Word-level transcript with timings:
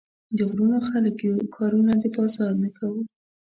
د 0.37 0.39
غرونو 0.49 0.79
خلک 0.89 1.15
يو، 1.27 1.35
کارونه 1.55 1.93
د 2.01 2.03
بازار 2.15 2.51
نۀ 2.61 2.69
کوو 2.77 3.01